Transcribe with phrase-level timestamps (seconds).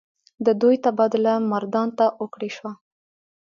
[0.45, 2.71] د دوي تبادله مردان ته اوکړے شوه۔